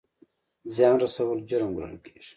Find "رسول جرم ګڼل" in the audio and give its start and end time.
1.03-1.95